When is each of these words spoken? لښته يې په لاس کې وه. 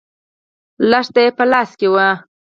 لښته 0.89 1.19
يې 1.25 1.31
په 1.37 1.43
لاس 1.51 1.69
کې 1.79 1.87
وه. 1.93 2.07